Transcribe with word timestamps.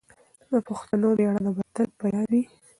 د 0.51 0.53
پښتنو 0.67 1.07
مېړانه 1.19 1.51
به 1.55 1.63
تل 1.75 1.89
په 1.99 2.05
یاد 2.13 2.29
وي. 2.33 2.43